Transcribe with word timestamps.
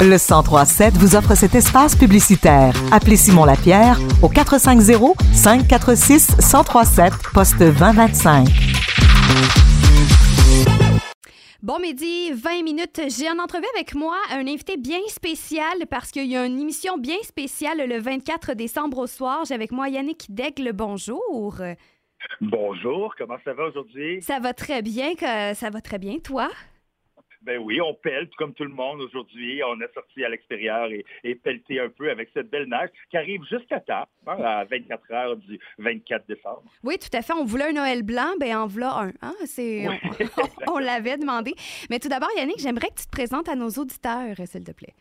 Le 0.00 0.18
1037 0.18 0.94
vous 0.94 1.16
offre 1.16 1.34
cet 1.34 1.54
espace 1.54 1.96
publicitaire. 1.96 2.74
Appelez 2.92 3.16
Simon 3.16 3.44
Lapierre 3.46 3.98
au 4.22 4.28
450 4.28 5.16
546 5.32 6.36
1037 6.36 7.12
poste 7.32 7.58
2025. 7.58 8.46
Bon 11.62 11.78
midi, 11.78 12.32
20 12.32 12.62
minutes. 12.62 13.00
J'ai 13.08 13.30
en 13.30 13.38
entrevue 13.38 13.64
avec 13.74 13.94
moi 13.94 14.16
un 14.30 14.46
invité 14.46 14.76
bien 14.76 14.98
spécial 15.08 15.86
parce 15.88 16.10
qu'il 16.10 16.26
y 16.26 16.36
a 16.36 16.44
une 16.44 16.60
émission 16.60 16.98
bien 16.98 17.16
spéciale 17.22 17.88
le 17.88 17.98
24 17.98 18.52
décembre 18.52 18.98
au 18.98 19.06
soir. 19.06 19.44
J'ai 19.48 19.54
avec 19.54 19.72
moi 19.72 19.88
Yannick 19.88 20.26
Daigle. 20.28 20.72
Bonjour. 20.74 21.56
Bonjour, 22.42 23.14
comment 23.16 23.38
ça 23.44 23.54
va 23.54 23.64
aujourd'hui? 23.68 24.20
Ça 24.20 24.40
va 24.40 24.52
très 24.52 24.82
bien, 24.82 25.12
ça 25.54 25.70
va 25.70 25.80
très 25.80 25.98
bien, 25.98 26.18
toi? 26.18 26.50
Ben 27.44 27.58
oui, 27.58 27.80
on 27.80 27.92
pèle 27.94 28.28
comme 28.38 28.54
tout 28.54 28.64
le 28.64 28.70
monde 28.70 29.00
aujourd'hui. 29.02 29.62
On 29.64 29.78
est 29.80 29.92
sorti 29.92 30.24
à 30.24 30.30
l'extérieur 30.30 30.90
et, 30.90 31.04
et 31.24 31.34
pelleté 31.34 31.78
un 31.78 31.90
peu 31.90 32.10
avec 32.10 32.30
cette 32.32 32.50
belle 32.50 32.68
neige 32.68 32.88
qui 33.10 33.16
arrive 33.18 33.42
jusqu'à 33.44 33.80
temps, 33.80 34.06
hein, 34.26 34.36
à 34.42 34.64
24 34.64 35.12
heures 35.12 35.36
du 35.36 35.58
24 35.78 36.26
décembre. 36.26 36.64
Oui, 36.82 36.96
tout 36.98 37.14
à 37.14 37.20
fait. 37.20 37.34
On 37.34 37.44
voulait 37.44 37.68
un 37.68 37.72
Noël 37.72 38.02
blanc, 38.02 38.32
ben 38.40 38.56
en 38.56 38.66
voilà 38.66 38.98
un. 38.98 39.12
Hein? 39.20 39.34
C'est, 39.44 39.86
on, 39.86 39.98
on 40.74 40.78
l'avait 40.78 41.18
demandé. 41.18 41.54
Mais 41.90 41.98
tout 41.98 42.08
d'abord, 42.08 42.30
Yannick, 42.36 42.60
j'aimerais 42.60 42.88
que 42.88 43.00
tu 43.00 43.06
te 43.06 43.10
présentes 43.10 43.48
à 43.48 43.54
nos 43.54 43.68
auditeurs, 43.70 44.36
s'il 44.46 44.64
te 44.64 44.72
plaît. 44.72 44.94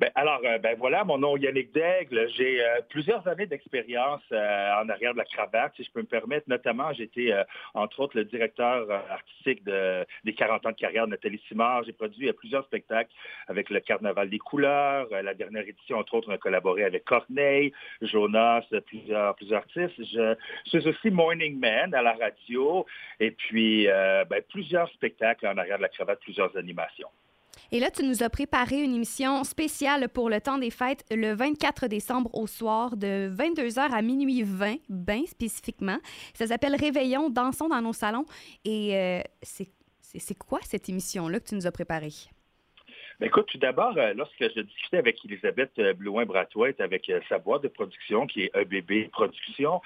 Ben, 0.00 0.10
alors, 0.14 0.40
euh, 0.46 0.56
ben 0.56 0.74
voilà, 0.78 1.04
mon 1.04 1.18
nom 1.18 1.36
Yannick 1.36 1.74
Daigle. 1.74 2.26
J'ai 2.34 2.64
euh, 2.64 2.80
plusieurs 2.88 3.28
années 3.28 3.44
d'expérience 3.44 4.22
euh, 4.32 4.72
en 4.82 4.88
arrière 4.88 5.12
de 5.12 5.18
la 5.18 5.26
cravate, 5.26 5.74
si 5.76 5.84
je 5.84 5.90
peux 5.92 6.00
me 6.00 6.06
permettre. 6.06 6.48
Notamment, 6.48 6.90
j'étais, 6.94 7.34
entre 7.74 8.00
autres, 8.00 8.16
le 8.16 8.24
directeur 8.24 8.90
artistique 8.90 9.62
de, 9.64 10.06
des 10.24 10.32
40 10.32 10.64
ans 10.64 10.70
de 10.70 10.76
carrière 10.76 11.04
de 11.04 11.10
Nathalie 11.10 11.42
Simard. 11.48 11.84
J'ai 11.84 11.92
produit 11.92 12.32
plusieurs 12.32 12.64
spectacles 12.64 13.10
avec 13.46 13.68
le 13.68 13.80
Carnaval 13.80 14.30
des 14.30 14.38
couleurs. 14.38 15.06
la 15.10 15.34
dernière 15.34 15.68
édition, 15.68 15.98
entre 15.98 16.14
autres, 16.14 16.30
on 16.30 16.34
a 16.34 16.38
collaboré 16.38 16.84
avec 16.84 17.04
Corneille, 17.04 17.70
Jonas, 18.00 18.64
plusieurs, 18.86 19.34
plusieurs 19.34 19.58
artistes. 19.58 20.02
Je, 20.02 20.34
suis 20.64 20.88
aussi 20.88 21.10
Morning 21.10 21.60
Man 21.60 21.92
à 21.92 22.00
la 22.00 22.14
radio. 22.14 22.86
Et 23.18 23.32
puis, 23.32 23.86
ben, 23.86 24.40
plusieurs 24.48 24.88
spectacles 24.92 25.46
en 25.46 25.58
arrière 25.58 25.76
de 25.76 25.82
la 25.82 25.90
cravate, 25.90 26.20
plusieurs 26.20 26.56
animations. 26.56 27.08
Et 27.72 27.78
là, 27.78 27.90
tu 27.90 28.02
nous 28.02 28.22
as 28.22 28.30
préparé 28.30 28.82
une 28.82 28.94
émission 28.94 29.44
spéciale 29.44 30.08
pour 30.08 30.28
le 30.28 30.40
temps 30.40 30.58
des 30.58 30.70
fêtes 30.70 31.04
le 31.10 31.34
24 31.34 31.86
décembre 31.86 32.30
au 32.34 32.46
soir 32.48 32.96
de 32.96 33.32
22h 33.32 33.78
à 33.78 34.02
minuit 34.02 34.42
20, 34.42 34.76
bien 34.88 35.22
spécifiquement. 35.26 35.98
Ça 36.34 36.48
s'appelle 36.48 36.74
Réveillons, 36.74 37.30
dansons 37.30 37.68
dans 37.68 37.80
nos 37.80 37.92
salons. 37.92 38.26
Et 38.64 38.96
euh, 38.96 39.22
c'est 39.42 40.34
quoi 40.34 40.58
cette 40.68 40.88
émission-là 40.88 41.38
que 41.38 41.48
tu 41.48 41.54
nous 41.54 41.66
as 41.66 41.72
préparée? 41.72 42.12
Ben, 43.20 43.26
écoute, 43.26 43.48
tout 43.52 43.58
d'abord, 43.58 43.92
euh, 43.98 44.14
lorsque 44.16 44.40
je 44.40 44.62
discutais 44.62 44.96
avec 44.96 45.22
Elisabeth 45.26 45.72
euh, 45.78 45.92
Blouin-Brathwaite, 45.92 46.80
avec 46.80 47.10
euh, 47.10 47.20
sa 47.28 47.36
boîte 47.36 47.62
de 47.62 47.68
production, 47.68 48.26
qui 48.26 48.44
est 48.44 48.50
EBB 48.54 49.10
Production, 49.10 49.82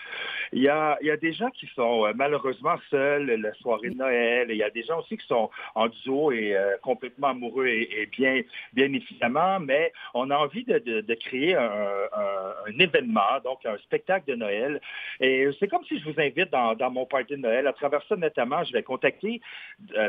il 0.52 0.62
y 0.62 0.68
a, 0.68 0.96
il 1.00 1.08
y 1.08 1.10
a 1.10 1.16
des 1.16 1.32
gens 1.32 1.50
qui 1.50 1.66
sont 1.74 2.12
malheureusement 2.14 2.76
seuls 2.90 3.26
la 3.26 3.52
soirée 3.54 3.90
de 3.90 3.96
Noël. 3.96 4.46
Il 4.50 4.56
y 4.56 4.62
a 4.62 4.70
des 4.70 4.84
gens 4.84 5.00
aussi 5.00 5.16
qui 5.16 5.26
sont 5.26 5.50
en 5.74 5.88
duo 5.88 6.30
et 6.30 6.56
complètement 6.82 7.28
amoureux 7.28 7.66
et, 7.66 8.08
bien, 8.16 8.42
bien 8.72 8.92
évidemment, 8.92 9.58
mais 9.58 9.92
on 10.12 10.30
a 10.30 10.36
envie 10.36 10.62
de, 10.62 10.78
de, 10.78 11.14
créer 11.14 11.56
un, 11.56 12.78
événement, 12.78 13.40
donc 13.42 13.66
un 13.66 13.76
spectacle 13.78 14.30
de 14.30 14.36
Noël. 14.36 14.80
Et 15.18 15.48
c'est 15.58 15.66
comme 15.66 15.84
si 15.86 15.98
je 15.98 16.04
vous 16.04 16.20
invite 16.20 16.52
dans, 16.52 16.74
dans, 16.74 16.90
mon 16.90 17.04
party 17.04 17.32
de 17.32 17.40
Noël. 17.40 17.66
À 17.66 17.72
travers 17.72 18.02
ça, 18.08 18.14
notamment, 18.14 18.62
je 18.62 18.72
vais 18.72 18.84
contacter 18.84 19.40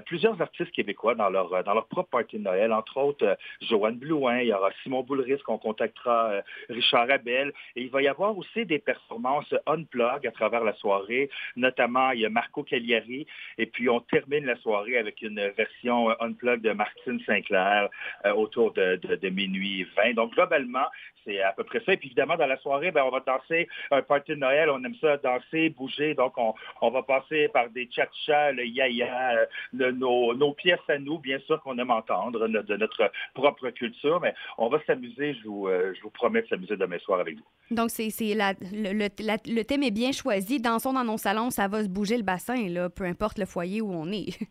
plusieurs 0.05 0.39
artistes 0.39 0.71
québécois 0.71 1.15
dans 1.15 1.29
leur, 1.29 1.63
dans 1.63 1.73
leur 1.73 1.87
propre 1.87 2.09
party 2.09 2.37
de 2.37 2.43
Noël, 2.43 2.71
entre 2.71 2.97
autres 2.97 3.14
euh, 3.21 3.35
Joanne 3.61 3.97
Blouin, 3.97 4.39
il 4.39 4.47
y 4.47 4.53
aura 4.53 4.69
Simon 4.83 5.03
Boulris 5.03 5.39
qu'on 5.45 5.57
contactera, 5.57 6.29
euh, 6.31 6.41
Richard 6.69 7.09
Abel. 7.09 7.53
Et 7.75 7.83
il 7.83 7.89
va 7.89 8.01
y 8.01 8.07
avoir 8.07 8.37
aussi 8.37 8.65
des 8.65 8.79
performances 8.79 9.53
unplug 9.65 10.25
à 10.25 10.31
travers 10.31 10.63
la 10.63 10.73
soirée. 10.73 11.29
Notamment, 11.55 12.11
il 12.11 12.21
y 12.21 12.25
a 12.25 12.29
Marco 12.29 12.63
Cagliari. 12.63 13.27
Et 13.57 13.65
puis, 13.65 13.89
on 13.89 13.99
termine 13.99 14.45
la 14.45 14.55
soirée 14.57 14.97
avec 14.97 15.21
une 15.21 15.39
version 15.57 16.09
euh, 16.09 16.15
unplug 16.19 16.61
de 16.61 16.71
Martine 16.71 17.19
Sinclair 17.25 17.89
autour 18.35 18.73
de, 18.73 19.29
minuit 19.29 19.85
20. 19.95 20.13
Donc, 20.13 20.33
globalement, 20.33 20.85
c'est 21.23 21.41
à 21.41 21.51
peu 21.53 21.63
près 21.63 21.81
ça. 21.85 21.93
Et 21.93 21.97
puis, 21.97 22.07
évidemment, 22.07 22.37
dans 22.37 22.45
la 22.45 22.57
soirée, 22.57 22.91
ben, 22.91 23.03
on 23.03 23.09
va 23.09 23.19
danser 23.19 23.67
un 23.91 24.01
party 24.01 24.31
de 24.31 24.37
Noël. 24.37 24.69
On 24.69 24.83
aime 24.83 24.95
ça, 25.01 25.17
danser, 25.17 25.69
bouger. 25.69 26.13
Donc, 26.13 26.33
on, 26.37 26.89
va 26.89 27.03
passer 27.03 27.47
par 27.49 27.69
des 27.69 27.85
tcha-tcha, 27.87 28.51
le 28.51 28.65
yaya, 28.65 29.47
nos, 29.73 30.33
nos, 30.33 30.53
pièces 30.53 30.79
à 30.87 30.97
nous, 30.97 31.19
bien 31.19 31.39
sûr, 31.39 31.61
qu'on 31.61 31.77
aime 31.77 31.91
entendre 31.91 32.47
de 32.47 32.77
notre 32.77 33.04
propre 33.33 33.69
culture, 33.69 34.19
mais 34.21 34.33
on 34.57 34.69
va 34.69 34.79
s'amuser, 34.85 35.33
je 35.35 35.47
vous, 35.47 35.67
euh, 35.67 35.93
je 35.95 36.01
vous 36.01 36.09
promets 36.09 36.41
de 36.41 36.47
s'amuser 36.47 36.77
demain 36.77 36.99
soir 36.99 37.19
avec 37.19 37.35
vous. 37.35 37.75
Donc, 37.75 37.89
c'est, 37.89 38.09
le, 38.19 38.93
le, 38.93 39.63
thème 39.63 39.83
est 39.83 39.91
bien 39.91 40.11
choisi. 40.11 40.59
Dansons 40.59 40.93
dans 40.93 41.03
nos 41.03 41.17
salons, 41.17 41.49
ça 41.49 41.67
va 41.67 41.83
se 41.83 41.89
bouger 41.89 42.17
le 42.17 42.23
bassin, 42.23 42.67
là, 42.69 42.89
peu 42.89 43.03
importe 43.03 43.37
le 43.37 43.45
foyer 43.45 43.81
où 43.81 43.91
on 43.91 44.11
est. 44.11 44.37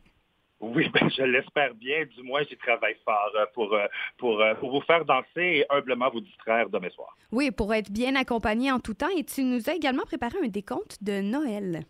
Oui, 0.61 0.89
ben, 0.89 1.11
je 1.11 1.23
l'espère 1.23 1.75
bien. 1.75 2.07
Du 2.07 2.23
moins, 2.23 2.43
j'y 2.49 2.57
travaille 2.57 2.97
fort 3.05 3.31
euh, 3.37 3.45
pour, 3.53 3.75
euh, 3.75 3.87
pour, 4.17 4.43
pour, 4.61 4.71
vous 4.71 4.81
faire 4.87 5.05
danser 5.05 5.27
et 5.37 5.67
humblement 5.69 6.09
vous 6.11 6.23
distraire 6.23 6.71
demain 6.71 6.89
soir. 6.89 7.15
Oui, 7.33 7.51
pour 7.51 7.75
être 7.75 7.91
bien 7.91 8.17
accompagné 8.17 8.73
en 8.73 8.81
tout 8.81 8.95
temps. 8.95 9.11
Et 9.15 9.25
tu 9.25 9.43
nous 9.43 9.69
as 9.69 9.75
également 9.75 10.05
préparé 10.05 10.39
un 10.43 10.49
décompte 10.49 11.03
de 11.03 11.21
Noël. 11.21 11.85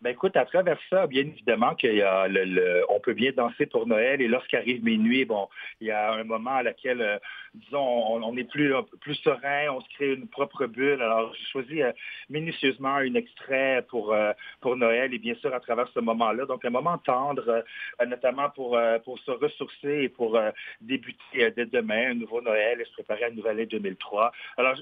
Ben 0.00 0.10
écoute, 0.10 0.36
à 0.36 0.44
travers 0.44 0.78
ça, 0.90 1.08
bien 1.08 1.22
évidemment 1.22 1.74
qu'il 1.74 1.96
y 1.96 2.02
a 2.02 2.28
le, 2.28 2.84
on 2.88 3.00
peut 3.00 3.14
bien 3.14 3.32
danser 3.32 3.66
pour 3.66 3.88
Noël 3.88 4.22
et 4.22 4.28
lorsqu'arrive 4.28 4.84
minuit, 4.84 5.24
bon, 5.24 5.48
il 5.80 5.88
y 5.88 5.90
a 5.90 6.12
un 6.12 6.22
moment 6.22 6.54
à 6.54 6.62
laquelle, 6.62 7.00
euh, 7.00 7.18
disons, 7.54 8.24
on, 8.24 8.36
est 8.36 8.44
plus 8.44 8.72
plus 9.00 9.16
serein, 9.16 9.66
on 9.72 9.80
se 9.80 9.88
crée 9.94 10.12
une 10.14 10.28
propre 10.28 10.66
bulle. 10.66 11.02
Alors 11.02 11.34
j'ai 11.34 11.44
choisi 11.46 11.82
euh, 11.82 11.90
minutieusement 12.30 12.94
un 12.94 13.14
extrait 13.14 13.84
pour 13.88 14.12
euh, 14.12 14.32
pour 14.60 14.76
Noël 14.76 15.12
et 15.12 15.18
bien 15.18 15.34
sûr 15.34 15.52
à 15.52 15.58
travers 15.58 15.88
ce 15.88 15.98
moment-là, 15.98 16.46
donc 16.46 16.64
un 16.64 16.70
moment 16.70 16.98
tendre, 16.98 17.64
notamment 18.06 18.50
pour 18.50 18.78
pour 19.04 19.18
se 19.18 19.32
ressourcer 19.32 20.02
et 20.02 20.08
pour 20.08 20.38
débuter 20.80 21.50
dès 21.56 21.66
demain 21.66 22.12
un 22.12 22.14
nouveau 22.14 22.40
Noël 22.40 22.80
et 22.80 22.84
se 22.84 22.92
préparer 22.92 23.24
à 23.24 23.28
une 23.30 23.34
nouvelle 23.34 23.56
année 23.56 23.66
2003. 23.66 24.30
Alors 24.58 24.76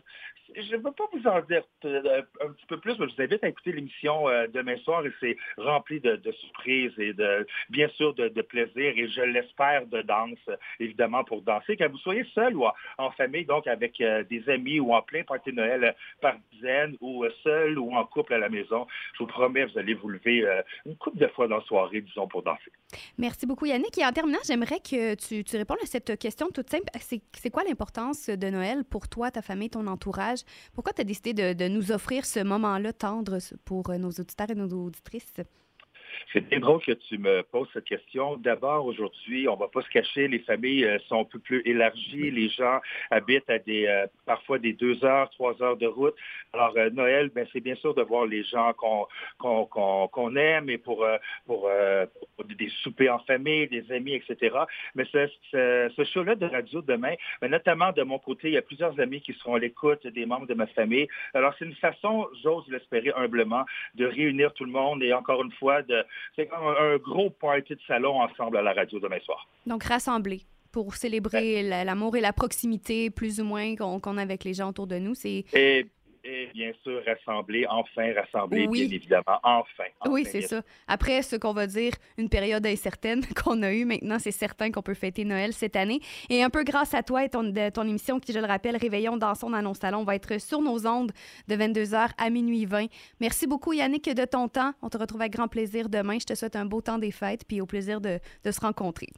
je 0.54 0.76
ne 0.76 0.76
veux 0.76 0.92
pas 0.92 1.08
vous 1.12 1.26
en 1.26 1.40
dire 1.40 1.62
un 1.82 2.52
petit 2.52 2.66
peu 2.68 2.78
plus, 2.78 2.98
mais 2.98 3.08
je 3.08 3.14
vous 3.14 3.22
invite 3.22 3.42
à 3.42 3.48
écouter 3.48 3.72
l'émission 3.72 4.26
demain 4.52 4.76
soir 4.78 5.05
c'est 5.20 5.36
rempli 5.56 6.00
de, 6.00 6.20
surprises 6.32 6.92
et 6.98 7.12
de, 7.12 7.46
bien 7.70 7.88
sûr 7.96 8.14
de, 8.14 8.28
plaisir 8.42 8.92
et 8.96 9.08
je 9.08 9.22
l'espère 9.22 9.86
de 9.86 10.02
danse, 10.02 10.38
évidemment, 10.78 11.24
pour 11.24 11.42
danser. 11.42 11.76
Quand 11.76 11.90
vous 11.90 11.98
soyez 11.98 12.24
seul 12.34 12.56
ou 12.56 12.66
en 12.98 13.10
famille, 13.12 13.44
donc 13.44 13.66
avec 13.66 14.00
euh, 14.00 14.22
des 14.24 14.48
amis 14.48 14.78
ou 14.78 14.94
en 14.94 15.02
plein 15.02 15.24
party 15.24 15.52
Noël 15.52 15.94
par 16.20 16.36
dizaines 16.52 16.96
ou 17.00 17.24
seul 17.42 17.78
ou 17.78 17.94
en 17.94 18.04
couple 18.04 18.34
à 18.34 18.38
la 18.38 18.48
maison, 18.48 18.86
je 19.14 19.18
vous 19.20 19.26
promets, 19.26 19.64
vous 19.64 19.78
allez 19.78 19.94
vous 19.94 20.08
lever 20.08 20.46
euh, 20.46 20.62
une 20.84 20.96
couple 20.96 21.18
de 21.18 21.26
fois 21.28 21.48
dans 21.48 21.58
la 21.58 21.64
soirée, 21.64 22.00
disons, 22.00 22.28
pour 22.28 22.42
danser. 22.42 22.70
Merci 23.18 23.46
beaucoup, 23.46 23.66
Yannick. 23.66 23.98
Et 23.98 24.04
en 24.04 24.12
terminant, 24.12 24.38
j'aimerais 24.46 24.80
que 24.80 25.14
tu, 25.14 25.44
tu 25.44 25.56
répondes 25.56 25.78
à 25.82 25.86
cette 25.86 26.18
question 26.18 26.48
toute 26.52 26.70
simple. 26.70 26.84
C'est 27.00 27.50
quoi 27.50 27.64
l'importance 27.64 28.28
de 28.28 28.48
Noël 28.48 28.84
pour 28.84 29.08
toi, 29.08 29.30
ta 29.30 29.42
famille, 29.42 29.70
ton 29.70 29.86
entourage? 29.86 30.40
Pourquoi 30.74 30.92
tu 30.92 31.00
as 31.00 31.04
décidé 31.04 31.34
de, 31.34 31.52
de, 31.52 31.68
nous 31.68 31.92
offrir 31.92 32.24
ce 32.24 32.40
moment-là 32.40 32.92
tendre 32.92 33.38
pour 33.64 33.90
nos 33.90 34.10
auditeurs 34.10 34.50
et 34.50 34.54
nos 34.54 34.72
auditeurs? 35.02 35.46
C'est 36.32 36.40
bien 36.40 36.60
drôle 36.60 36.82
que 36.82 36.92
tu 36.92 37.18
me 37.18 37.42
poses 37.42 37.68
cette 37.72 37.84
question. 37.84 38.36
D'abord, 38.36 38.86
aujourd'hui, 38.86 39.48
on 39.48 39.54
ne 39.54 39.60
va 39.60 39.68
pas 39.68 39.82
se 39.82 39.88
cacher, 39.88 40.28
les 40.28 40.40
familles 40.40 40.84
euh, 40.84 40.98
sont 41.08 41.20
un 41.20 41.24
peu 41.24 41.38
plus 41.38 41.62
élargies. 41.64 42.30
Les 42.30 42.48
gens 42.48 42.80
habitent 43.10 43.48
à 43.48 43.58
des 43.58 43.86
euh, 43.86 44.06
parfois 44.24 44.58
des 44.58 44.72
deux 44.72 45.04
heures, 45.04 45.30
trois 45.30 45.60
heures 45.62 45.76
de 45.76 45.86
route. 45.86 46.14
Alors, 46.52 46.72
euh, 46.76 46.90
Noël, 46.90 47.30
ben, 47.34 47.46
c'est 47.52 47.60
bien 47.60 47.74
sûr 47.76 47.94
de 47.94 48.02
voir 48.02 48.26
les 48.26 48.44
gens 48.44 48.72
qu'on 48.74 49.06
qu'on 49.38 50.36
aime 50.36 50.70
et 50.70 50.78
pour, 50.78 51.06
pour, 51.46 51.68
des 52.44 52.68
soupers 52.82 53.10
en 53.10 53.18
famille, 53.20 53.68
des 53.68 53.90
amis, 53.92 54.14
etc. 54.14 54.56
Mais 54.94 55.04
ce, 55.12 55.28
ce, 55.96 56.04
show-là 56.04 56.34
de 56.34 56.46
radio 56.46 56.82
demain, 56.82 57.14
ben, 57.40 57.50
notamment 57.50 57.92
de 57.92 58.02
mon 58.02 58.18
côté, 58.18 58.48
il 58.48 58.54
y 58.54 58.56
a 58.56 58.62
plusieurs 58.62 58.98
amis 59.00 59.20
qui 59.20 59.32
seront 59.34 59.54
à 59.54 59.58
l'écoute, 59.58 60.06
des 60.06 60.26
membres 60.26 60.46
de 60.46 60.54
ma 60.54 60.66
famille. 60.68 61.08
Alors, 61.34 61.54
c'est 61.58 61.64
une 61.64 61.74
façon, 61.74 62.28
j'ose 62.42 62.66
l'espérer 62.68 63.12
humblement, 63.16 63.64
de 63.94 64.06
réunir 64.06 64.52
tout 64.54 64.64
le 64.64 64.70
monde 64.70 65.02
et 65.02 65.12
encore 65.12 65.42
une 65.42 65.52
fois, 65.52 65.82
de, 65.82 66.04
c'est 66.34 66.46
comme 66.46 66.66
un, 66.66 66.96
gros 66.96 67.30
party 67.30 67.74
de 67.74 67.80
salon 67.86 68.20
ensemble 68.20 68.56
à 68.58 68.62
la 68.62 68.72
radio 68.72 68.98
demain 69.00 69.20
soir. 69.20 69.48
Donc, 69.66 69.84
rassembler 69.84 70.42
pour 70.72 70.94
célébrer 70.94 71.62
l'amour 71.62 72.16
et 72.16 72.20
la 72.20 72.32
proximité, 72.32 73.10
plus 73.10 73.40
ou 73.40 73.44
moins, 73.44 73.76
qu'on 73.76 74.18
a 74.18 74.22
avec 74.22 74.44
les 74.44 74.54
gens 74.54 74.68
autour 74.68 74.86
de 74.86 74.98
nous. 74.98 75.14
C'est 75.14 75.44
bien 76.56 76.72
sûr 76.82 77.02
rassembler, 77.04 77.66
enfin 77.68 78.14
rassembler, 78.14 78.66
bien 78.66 78.84
évidemment, 78.84 79.38
enfin. 79.42 79.84
oui, 80.08 80.24
c'est 80.24 80.40
ça. 80.40 80.62
Après, 80.88 81.20
ce 81.22 81.36
qu'on 81.36 81.52
va 81.52 81.66
dire, 81.66 81.92
une 82.16 82.30
période 82.30 82.66
incertaine 82.66 83.22
qu'on 83.44 83.62
a 83.62 83.72
eue, 83.72 83.84
maintenant, 83.84 84.18
c'est 84.18 84.30
certain 84.30 84.70
qu'on 84.70 84.82
peut 84.82 84.94
fêter 84.94 85.24
Noël 85.24 85.52
cette 85.52 85.76
année. 85.76 86.00
Et 86.30 86.42
un 86.42 86.50
peu 86.50 86.64
grâce 86.64 86.94
à 86.94 87.02
toi 87.02 87.24
et 87.24 87.28
ton, 87.28 87.52
ton 87.74 87.82
émission 87.82 88.18
qui, 88.18 88.32
je 88.32 88.38
le 88.38 88.46
rappelle, 88.46 88.76
Réveillons, 88.76 89.18
dans 89.18 89.34
nos 89.62 89.74
salons, 89.74 90.04
va 90.04 90.14
être 90.14 90.40
sur 90.40 90.62
nos 90.62 90.86
ondes 90.86 91.12
de 91.48 91.54
22h 91.54 92.10
à 92.16 92.30
minuit 92.30 92.64
20. 92.64 92.86
Merci 93.20 93.46
beaucoup, 93.46 93.72
Yannick, 93.72 94.08
de 94.08 94.24
ton 94.24 94.48
temps. 94.48 94.72
On 94.82 94.88
te 94.88 94.96
retrouve 94.96 95.20
avec 95.20 95.34
grand 95.34 95.48
plaisir 95.48 95.88
demain. 95.88 96.18
Je 96.18 96.24
te 96.24 96.34
souhaite 96.34 96.56
un 96.56 96.64
beau 96.64 96.80
temps 96.80 96.98
des 96.98 97.10
fêtes, 97.10 97.44
puis 97.46 97.60
au 97.60 97.66
plaisir 97.66 98.00
de, 98.00 98.18
de 98.44 98.50
se 98.50 98.60
rencontrer. 98.60 99.08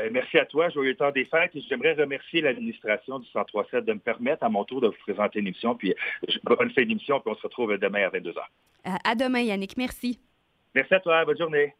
Ben, 0.00 0.10
merci 0.14 0.38
à 0.38 0.46
toi, 0.46 0.70
joyeux 0.70 0.94
temps 0.94 1.10
des 1.10 1.26
fêtes. 1.26 1.54
Et 1.54 1.60
j'aimerais 1.68 1.92
remercier 1.92 2.40
l'administration 2.40 3.18
du 3.18 3.28
103.7 3.28 3.82
de 3.82 3.92
me 3.92 3.98
permettre 3.98 4.42
à 4.42 4.48
mon 4.48 4.64
tour 4.64 4.80
de 4.80 4.86
vous 4.86 4.96
présenter 5.06 5.40
une 5.40 5.48
émission. 5.48 5.74
Puis 5.74 5.94
bonne 6.44 6.70
fin 6.70 6.84
d'émission, 6.84 7.20
puis 7.20 7.30
on 7.30 7.36
se 7.36 7.42
retrouve 7.42 7.76
demain 7.76 8.06
à 8.06 8.08
22h. 8.08 8.40
À 9.04 9.14
demain, 9.14 9.40
Yannick. 9.40 9.76
Merci. 9.76 10.18
Merci 10.74 10.94
à 10.94 11.00
toi. 11.00 11.24
Bonne 11.26 11.36
journée. 11.36 11.74